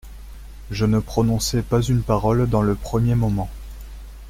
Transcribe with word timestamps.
Je 0.71 0.85
ne 0.87 0.97
prononçai 0.97 1.61
pas 1.61 1.79
une 1.83 2.01
parole 2.01 2.49
dans 2.49 2.63
le 2.63 2.73
premier 2.73 3.13
moment. 3.13 3.51